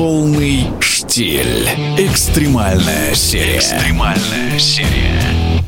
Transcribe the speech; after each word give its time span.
Полный 0.00 0.66
штиль. 0.80 1.68
Экстремальная 1.98 3.14
серия. 3.14 3.58
Экстремальная 3.58 4.58
серия. 4.58 5.62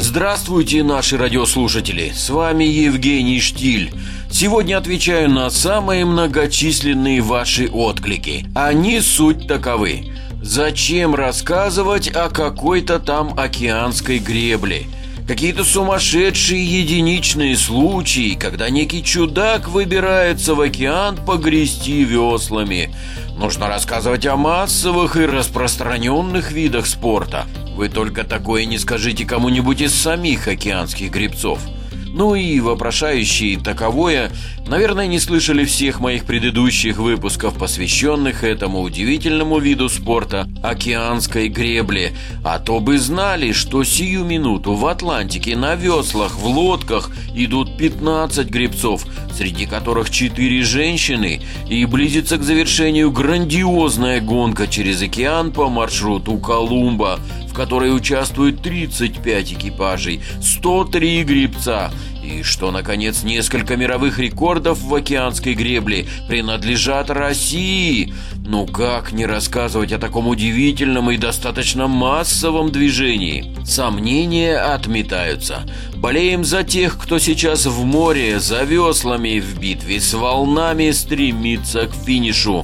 Здравствуйте, 0.00 0.82
наши 0.82 1.16
радиослушатели! 1.16 2.10
С 2.12 2.28
вами 2.28 2.64
Евгений 2.64 3.38
Штиль. 3.38 3.92
Сегодня 4.32 4.78
отвечаю 4.78 5.30
на 5.30 5.48
самые 5.48 6.04
многочисленные 6.04 7.20
ваши 7.20 7.68
отклики. 7.68 8.46
Они 8.52 9.00
суть 9.00 9.46
таковы. 9.46 10.06
Зачем 10.42 11.14
рассказывать 11.14 12.08
о 12.08 12.30
какой-то 12.30 12.98
там 12.98 13.38
океанской 13.38 14.18
гребле? 14.18 14.86
Какие-то 15.28 15.62
сумасшедшие 15.62 16.64
единичные 16.64 17.54
случаи, 17.54 18.34
когда 18.34 18.70
некий 18.70 19.04
чудак 19.04 19.68
выбирается 19.68 20.54
в 20.54 20.62
океан 20.62 21.16
погрести 21.16 22.02
веслами. 22.02 22.94
Нужно 23.36 23.68
рассказывать 23.68 24.24
о 24.24 24.36
массовых 24.36 25.16
и 25.16 25.26
распространенных 25.26 26.50
видах 26.50 26.86
спорта. 26.86 27.46
Вы 27.76 27.90
только 27.90 28.24
такое 28.24 28.64
не 28.64 28.78
скажите 28.78 29.26
кому-нибудь 29.26 29.82
из 29.82 29.94
самих 29.94 30.48
океанских 30.48 31.10
гребцов– 31.10 31.60
ну 32.12 32.34
и 32.34 32.60
вопрошающие 32.60 33.58
таковое, 33.58 34.30
наверное, 34.66 35.06
не 35.06 35.18
слышали 35.18 35.64
всех 35.64 36.00
моих 36.00 36.24
предыдущих 36.24 36.98
выпусков, 36.98 37.54
посвященных 37.54 38.44
этому 38.44 38.80
удивительному 38.80 39.58
виду 39.58 39.88
спорта– 39.88 40.48
океанской 40.62 41.48
гребле. 41.48 42.12
А 42.44 42.58
то 42.58 42.80
бы 42.80 42.98
знали, 42.98 43.52
что 43.52 43.84
сию 43.84 44.24
минуту 44.24 44.74
в 44.74 44.86
Атлантике 44.86 45.56
на 45.56 45.74
веслах, 45.74 46.36
в 46.36 46.46
лодках 46.46 47.10
идут 47.34 47.76
15 47.76 48.48
гребцов, 48.48 49.04
среди 49.36 49.66
которых 49.66 50.10
4 50.10 50.62
женщины, 50.62 51.40
и 51.68 51.84
близится 51.84 52.38
к 52.38 52.42
завершению 52.42 53.10
грандиозная 53.10 54.20
гонка 54.20 54.66
через 54.66 55.02
океан 55.02 55.52
по 55.52 55.68
маршруту 55.68 56.36
Колумба– 56.38 57.20
которой 57.58 57.92
участвуют 57.92 58.62
35 58.62 59.54
экипажей, 59.54 60.22
103 60.40 61.24
гребца 61.24 61.90
и 62.22 62.44
что, 62.44 62.70
наконец, 62.70 63.24
несколько 63.24 63.76
мировых 63.76 64.20
рекордов 64.20 64.80
в 64.80 64.94
океанской 64.94 65.54
гребле 65.54 66.06
принадлежат 66.28 67.10
России. 67.10 68.14
Ну 68.46 68.64
как 68.64 69.10
не 69.10 69.26
рассказывать 69.26 69.90
о 69.90 69.98
таком 69.98 70.28
удивительном 70.28 71.10
и 71.10 71.16
достаточно 71.16 71.88
массовом 71.88 72.70
движении? 72.70 73.52
Сомнения 73.64 74.56
отметаются. 74.58 75.62
Болеем 75.96 76.44
за 76.44 76.62
тех, 76.62 76.96
кто 76.96 77.18
сейчас 77.18 77.66
в 77.66 77.84
море, 77.84 78.38
за 78.38 78.62
веслами 78.62 79.40
в 79.40 79.58
битве 79.58 80.00
с 80.00 80.14
волнами 80.14 80.92
стремится 80.92 81.88
к 81.88 81.94
финишу. 82.06 82.62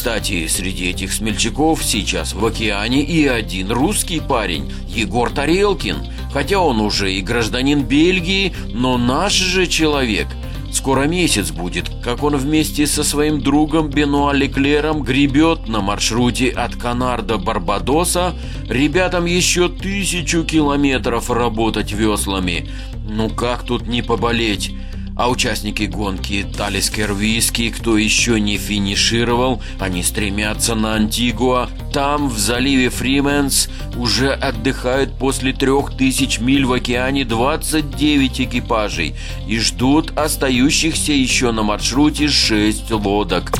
Кстати, 0.00 0.46
среди 0.46 0.88
этих 0.88 1.12
смельчаков 1.12 1.84
сейчас 1.84 2.32
в 2.32 2.42
океане 2.46 3.02
и 3.02 3.26
один 3.26 3.70
русский 3.70 4.20
парень, 4.20 4.72
Егор 4.88 5.28
Тарелкин. 5.28 5.98
Хотя 6.32 6.58
он 6.58 6.80
уже 6.80 7.12
и 7.12 7.20
гражданин 7.20 7.82
Бельгии, 7.82 8.54
но 8.72 8.96
наш 8.96 9.34
же 9.34 9.66
человек. 9.66 10.26
Скоро 10.72 11.02
месяц 11.02 11.50
будет, 11.50 11.90
как 12.02 12.22
он 12.22 12.34
вместе 12.38 12.86
со 12.86 13.04
своим 13.04 13.42
другом 13.42 13.90
Бенуа 13.90 14.32
Леклером 14.32 15.02
гребет 15.02 15.68
на 15.68 15.82
маршруте 15.82 16.48
от 16.48 16.76
Канар 16.76 17.20
до 17.20 17.36
Барбадоса. 17.36 18.32
Ребятам 18.70 19.26
еще 19.26 19.68
тысячу 19.68 20.44
километров 20.44 21.30
работать 21.30 21.92
веслами. 21.92 22.70
Ну 23.06 23.28
как 23.28 23.64
тут 23.64 23.86
не 23.86 24.00
поболеть? 24.00 24.72
А 25.20 25.28
участники 25.28 25.82
гонки 25.82 26.46
Талискер 26.56 27.12
Виски, 27.12 27.68
кто 27.68 27.98
еще 27.98 28.40
не 28.40 28.56
финишировал, 28.56 29.62
они 29.78 30.02
стремятся 30.02 30.74
на 30.74 30.94
Антигуа. 30.94 31.68
Там, 31.92 32.30
в 32.30 32.38
заливе 32.38 32.88
Фрименс, 32.88 33.68
уже 33.96 34.32
отдыхают 34.32 35.12
после 35.18 35.52
трех 35.52 35.94
тысяч 35.94 36.40
миль 36.40 36.64
в 36.64 36.72
океане 36.72 37.26
29 37.26 38.40
экипажей 38.40 39.14
и 39.46 39.58
ждут 39.58 40.16
остающихся 40.18 41.12
еще 41.12 41.52
на 41.52 41.64
маршруте 41.64 42.26
6 42.26 42.90
лодок. 42.92 43.52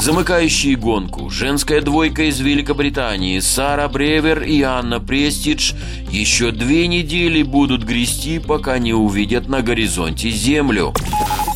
Замыкающие 0.00 0.76
гонку 0.76 1.28
женская 1.28 1.82
двойка 1.82 2.22
из 2.22 2.40
Великобритании 2.40 3.38
Сара 3.38 3.86
Бревер 3.86 4.42
и 4.42 4.62
Анна 4.62 4.98
Престидж 4.98 5.74
еще 6.10 6.52
две 6.52 6.86
недели 6.86 7.42
будут 7.42 7.84
грести, 7.84 8.38
пока 8.38 8.78
не 8.78 8.94
увидят 8.94 9.46
на 9.48 9.60
горизонте 9.60 10.30
землю. 10.30 10.94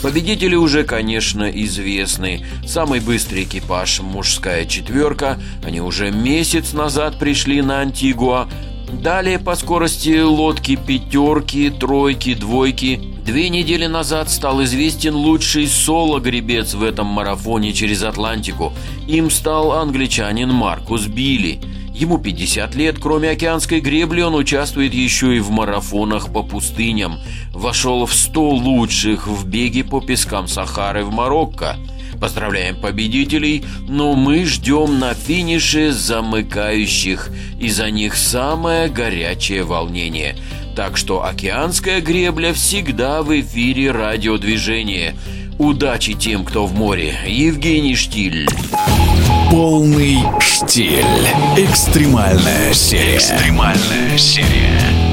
Победители 0.02 0.56
уже, 0.56 0.84
конечно, 0.84 1.44
известны. 1.44 2.44
Самый 2.66 3.00
быстрый 3.00 3.44
экипаж 3.44 4.00
«Мужская 4.00 4.66
четверка». 4.66 5.40
Они 5.64 5.80
уже 5.80 6.10
месяц 6.10 6.74
назад 6.74 7.18
пришли 7.18 7.62
на 7.62 7.80
Антигуа. 7.80 8.46
Далее 9.02 9.38
по 9.38 9.54
скорости 9.54 10.20
лодки 10.20 10.76
«пятерки», 10.76 11.70
«тройки», 11.70 12.34
«двойки». 12.34 13.00
Две 13.24 13.48
недели 13.48 13.86
назад 13.86 14.30
стал 14.30 14.62
известен 14.64 15.14
лучший 15.14 15.66
соло-гребец 15.66 16.74
в 16.74 16.82
этом 16.82 17.06
марафоне 17.06 17.72
через 17.72 18.02
Атлантику. 18.02 18.72
Им 19.08 19.30
стал 19.30 19.72
англичанин 19.72 20.50
Маркус 20.50 21.06
Билли. 21.06 21.60
Ему 21.94 22.18
50 22.18 22.74
лет, 22.74 22.96
кроме 23.00 23.30
океанской 23.30 23.80
гребли, 23.80 24.20
он 24.20 24.34
участвует 24.34 24.92
еще 24.92 25.36
и 25.36 25.40
в 25.40 25.50
марафонах 25.50 26.32
по 26.32 26.42
пустыням. 26.42 27.18
Вошел 27.52 28.04
в 28.04 28.12
100 28.12 28.50
лучших 28.50 29.26
в 29.28 29.46
беге 29.46 29.84
по 29.84 30.00
пескам 30.00 30.48
Сахары 30.48 31.04
в 31.04 31.12
Марокко. 31.12 31.76
Поздравляем 32.20 32.76
победителей, 32.76 33.64
но 33.88 34.14
мы 34.14 34.44
ждем 34.44 34.98
на 34.98 35.14
финише 35.14 35.92
замыкающих, 35.92 37.30
и 37.60 37.68
за 37.68 37.90
них 37.90 38.16
самое 38.16 38.88
горячее 38.88 39.64
волнение. 39.64 40.36
Так 40.76 40.96
что 40.96 41.24
океанская 41.24 42.00
гребля 42.00 42.52
всегда 42.52 43.22
в 43.22 43.38
эфире 43.40 43.92
радиодвижения. 43.92 45.14
Удачи 45.58 46.14
тем, 46.14 46.44
кто 46.44 46.66
в 46.66 46.74
море. 46.74 47.14
Евгений 47.26 47.94
Штиль. 47.94 48.48
Полный 49.50 50.18
штиль. 50.40 51.04
Экстремальная 51.56 52.74
серия. 52.74 53.16
Экстремальная 53.16 54.18
серия. 54.18 55.03